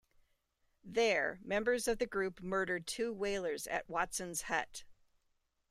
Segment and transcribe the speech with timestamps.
[0.83, 4.83] There, members of the group murdered two whalers at Watsons hut.